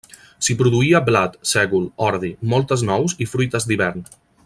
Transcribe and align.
S'hi 0.45 0.53
produïa 0.61 1.01
blat, 1.09 1.35
sègol, 1.51 1.85
ordi, 2.07 2.33
moltes 2.55 2.85
nous 2.91 3.17
i 3.27 3.29
fruites 3.35 3.69
d'hivern. 3.73 4.07